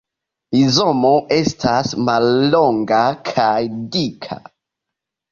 [0.53, 3.53] Rizomo estas mallonga kaj
[3.97, 4.39] dika.